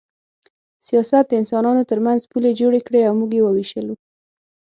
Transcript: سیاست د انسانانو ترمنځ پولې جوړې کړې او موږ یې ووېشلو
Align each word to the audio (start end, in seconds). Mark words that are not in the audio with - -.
سیاست 0.87 1.23
د 1.29 1.33
انسانانو 1.41 1.87
ترمنځ 1.91 2.21
پولې 2.31 2.51
جوړې 2.59 2.81
کړې 2.87 3.01
او 3.07 3.13
موږ 3.19 3.31
یې 3.37 3.41
ووېشلو 3.43 3.95